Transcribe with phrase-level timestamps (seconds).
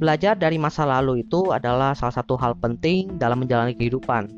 [0.00, 4.32] Belajar dari masa lalu itu adalah salah satu hal penting dalam menjalani kehidupan.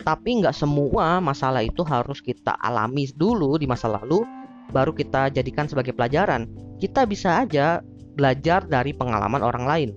[0.00, 4.24] Tapi nggak semua masalah itu harus kita alami dulu di masa lalu,
[4.72, 6.48] baru kita jadikan sebagai pelajaran.
[6.80, 7.84] Kita bisa aja
[8.16, 9.90] belajar dari pengalaman orang lain.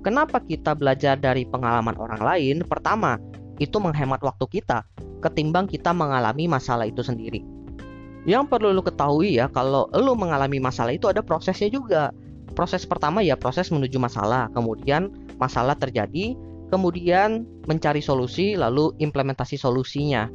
[0.00, 2.56] Kenapa kita belajar dari pengalaman orang lain?
[2.64, 3.20] Pertama,
[3.60, 4.80] itu menghemat waktu kita
[5.20, 7.44] ketimbang kita mengalami masalah itu sendiri.
[8.24, 12.08] Yang perlu lu ketahui ya, kalau lu mengalami masalah itu ada prosesnya juga
[12.54, 16.38] proses pertama ya proses menuju masalah, kemudian masalah terjadi,
[16.70, 20.30] kemudian mencari solusi, lalu implementasi solusinya.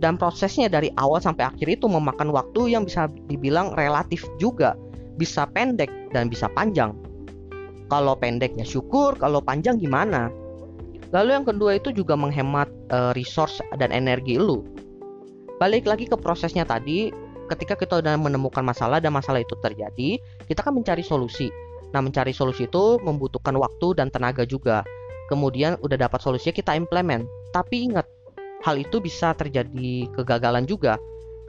[0.00, 4.72] Dan prosesnya dari awal sampai akhir itu memakan waktu yang bisa dibilang relatif juga,
[5.20, 6.96] bisa pendek dan bisa panjang.
[7.92, 10.32] Kalau pendek ya syukur, kalau panjang gimana?
[11.10, 14.62] Lalu yang kedua itu juga menghemat uh, resource dan energi lu.
[15.60, 17.12] Balik lagi ke prosesnya tadi,
[17.50, 21.50] ketika kita sudah menemukan masalah dan masalah itu terjadi, kita kan mencari solusi.
[21.90, 24.86] Nah, mencari solusi itu membutuhkan waktu dan tenaga juga.
[25.26, 27.26] Kemudian udah dapat solusinya kita implement.
[27.50, 28.06] Tapi ingat,
[28.62, 30.94] hal itu bisa terjadi kegagalan juga.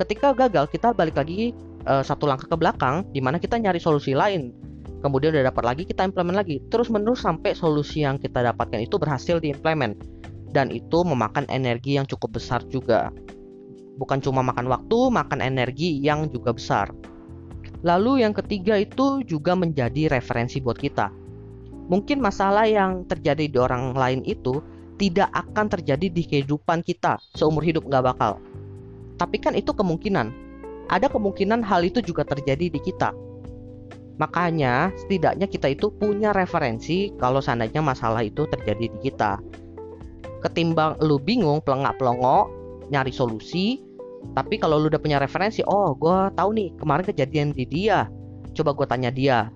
[0.02, 1.54] Ketika gagal, kita balik lagi
[1.86, 4.50] uh, satu langkah ke belakang, di mana kita nyari solusi lain.
[5.06, 6.58] Kemudian udah dapat lagi, kita implement lagi.
[6.74, 9.94] Terus menerus sampai solusi yang kita dapatkan itu berhasil diimplement.
[10.52, 13.14] Dan itu memakan energi yang cukup besar juga
[14.00, 16.92] bukan cuma makan waktu, makan energi yang juga besar.
[17.82, 21.10] Lalu yang ketiga itu juga menjadi referensi buat kita.
[21.90, 24.62] Mungkin masalah yang terjadi di orang lain itu
[25.02, 28.38] tidak akan terjadi di kehidupan kita seumur hidup nggak bakal.
[29.18, 30.30] Tapi kan itu kemungkinan.
[30.94, 33.10] Ada kemungkinan hal itu juga terjadi di kita.
[34.22, 39.42] Makanya setidaknya kita itu punya referensi kalau seandainya masalah itu terjadi di kita.
[40.46, 42.61] Ketimbang lu bingung pelengak-pelongok
[42.92, 43.80] nyari solusi,
[44.38, 48.06] tapi kalau lu udah punya referensi, oh gue tahu nih kemarin kejadian di dia,
[48.54, 49.50] coba gue tanya dia.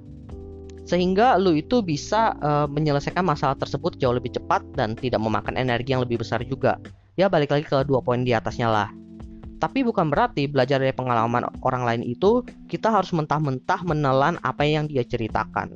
[0.86, 5.98] Sehingga lu itu bisa uh, menyelesaikan masalah tersebut jauh lebih cepat dan tidak memakan energi
[5.98, 6.78] yang lebih besar juga.
[7.18, 8.90] Ya balik lagi ke dua poin di atasnya lah.
[9.58, 14.86] Tapi bukan berarti belajar dari pengalaman orang lain itu kita harus mentah-mentah menelan apa yang
[14.86, 15.74] dia ceritakan.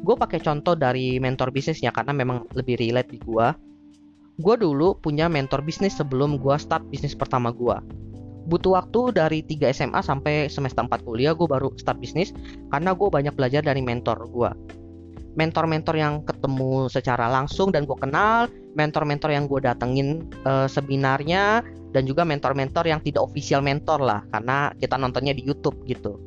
[0.00, 3.46] Gue pakai contoh dari mentor bisnisnya karena memang lebih relate di gue.
[4.42, 7.78] Gue dulu punya mentor bisnis sebelum gue start bisnis pertama gue
[8.42, 12.34] butuh waktu dari 3 SMA sampai semester 4 kuliah gue baru start bisnis
[12.74, 14.50] karena gue banyak belajar dari mentor gue
[15.32, 22.02] mentor-mentor yang ketemu secara langsung dan gue kenal mentor-mentor yang gue datengin uh, seminarnya dan
[22.04, 26.20] juga mentor-mentor yang tidak official mentor lah karena kita nontonnya di YouTube gitu.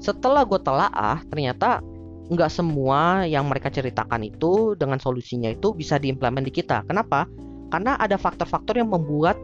[0.00, 1.84] Setelah gue telaah ternyata
[2.30, 7.26] nggak semua yang mereka ceritakan itu dengan solusinya itu bisa diimplement di kita kenapa
[7.72, 9.34] karena ada faktor-faktor yang membuat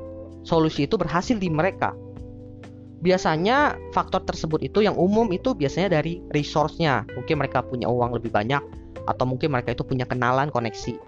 [0.45, 1.97] solusi itu berhasil di mereka.
[2.99, 7.09] Biasanya faktor tersebut itu yang umum itu biasanya dari resource-nya.
[7.15, 8.61] Mungkin mereka punya uang lebih banyak
[9.09, 10.99] atau mungkin mereka itu punya kenalan koneksi.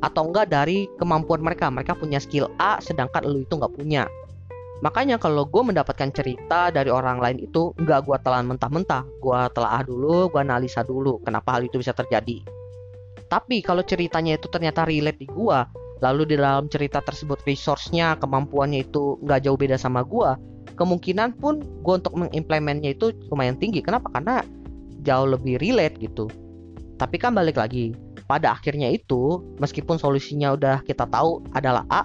[0.00, 1.68] Atau enggak dari kemampuan mereka.
[1.68, 4.06] Mereka punya skill A sedangkan lu itu nggak punya.
[4.82, 9.06] Makanya kalau gue mendapatkan cerita dari orang lain itu nggak gue telan mentah-mentah.
[9.22, 12.42] Gue telah dulu, gue analisa dulu kenapa hal itu bisa terjadi.
[13.30, 15.58] Tapi kalau ceritanya itu ternyata relate di gue,
[16.02, 20.34] lalu di dalam cerita tersebut resource-nya kemampuannya itu nggak jauh beda sama gua
[20.74, 24.42] kemungkinan pun gua untuk mengimplementnya itu lumayan tinggi kenapa karena
[25.06, 26.26] jauh lebih relate gitu
[26.98, 27.94] tapi kan balik lagi
[28.26, 32.02] pada akhirnya itu meskipun solusinya udah kita tahu adalah A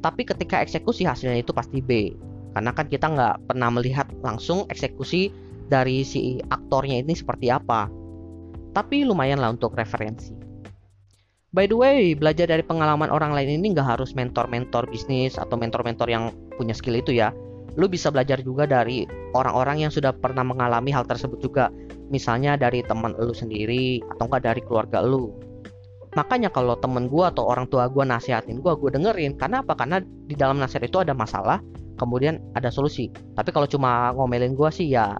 [0.00, 2.16] tapi ketika eksekusi hasilnya itu pasti B
[2.56, 5.30] karena kan kita nggak pernah melihat langsung eksekusi
[5.70, 7.86] dari si aktornya ini seperti apa
[8.74, 10.50] tapi lumayan lah untuk referensi
[11.50, 16.06] By the way, belajar dari pengalaman orang lain ini nggak harus mentor-mentor bisnis atau mentor-mentor
[16.06, 17.34] yang punya skill itu ya.
[17.74, 19.02] Lu bisa belajar juga dari
[19.34, 21.66] orang-orang yang sudah pernah mengalami hal tersebut juga.
[22.06, 25.34] Misalnya dari teman lu sendiri atau enggak dari keluarga lu.
[26.18, 29.38] Makanya kalau temen gue atau orang tua gue nasihatin gue, gue dengerin.
[29.38, 29.78] Karena apa?
[29.78, 31.62] Karena di dalam nasihat itu ada masalah,
[31.94, 33.14] kemudian ada solusi.
[33.38, 35.14] Tapi kalau cuma ngomelin gue sih ya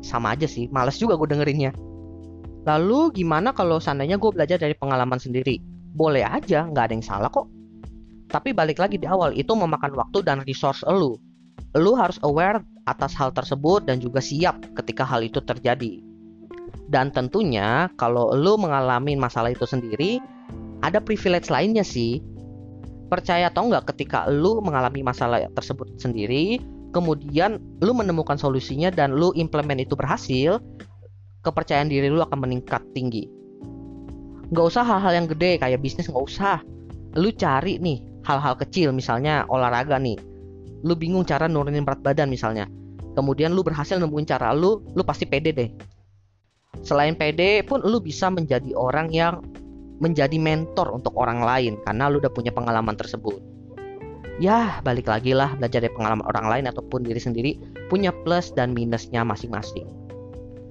[0.00, 0.72] sama aja sih.
[0.72, 1.76] Males juga gue dengerinnya.
[2.64, 5.60] Lalu gimana kalau seandainya gue belajar dari pengalaman sendiri?
[5.92, 7.48] Boleh aja, nggak ada yang salah kok.
[8.30, 11.18] Tapi balik lagi di awal, itu memakan waktu dan resource elu.
[11.76, 16.09] Elu harus aware atas hal tersebut dan juga siap ketika hal itu terjadi.
[16.90, 20.18] Dan tentunya kalau elu mengalami masalah itu sendiri,
[20.82, 22.18] ada privilege lainnya sih.
[23.06, 26.58] Percaya atau enggak ketika elu mengalami masalah tersebut sendiri,
[26.90, 30.58] kemudian lu menemukan solusinya dan lu implement itu berhasil,
[31.46, 33.30] kepercayaan diri lu akan meningkat tinggi.
[34.50, 36.58] Gak usah hal-hal yang gede kayak bisnis gak usah.
[37.14, 40.18] Lu cari nih hal-hal kecil misalnya olahraga nih.
[40.82, 42.66] Lu bingung cara nurunin berat badan misalnya.
[43.14, 45.70] Kemudian lu berhasil nemuin cara lu, lu pasti pede deh.
[46.80, 49.44] Selain pede pun lu bisa menjadi orang yang
[50.00, 53.38] menjadi mentor untuk orang lain karena lu udah punya pengalaman tersebut.
[54.40, 57.50] Ya balik lagi lah belajar dari pengalaman orang lain ataupun diri sendiri
[57.92, 59.84] punya plus dan minusnya masing-masing.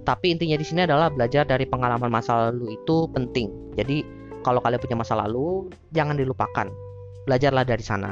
[0.03, 3.53] Tapi intinya di sini adalah belajar dari pengalaman masa lalu itu penting.
[3.77, 4.01] Jadi
[4.41, 6.65] kalau kalian punya masa lalu jangan dilupakan.
[7.29, 8.09] Belajarlah dari sana